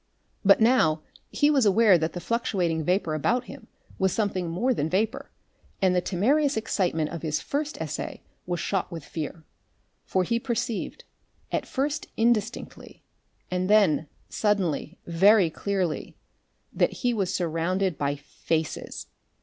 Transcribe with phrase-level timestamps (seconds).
[0.43, 3.67] But now he was aware that the fluctuating vapour about him
[3.99, 5.29] was something more than vapour,
[5.79, 9.43] and the temerarious excitement of his first essay was shot with fear.
[10.03, 11.03] For he perceived,
[11.51, 13.03] at first indistinctly,
[13.51, 16.15] and then suddenly very clearly,
[16.73, 19.05] that he was surrounded by FACES!